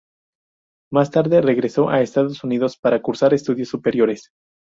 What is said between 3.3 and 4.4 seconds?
estudios superiores.